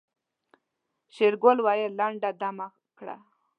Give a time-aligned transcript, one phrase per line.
[1.13, 2.67] شېرګل وويل لنډه دمه
[2.97, 3.15] کړه.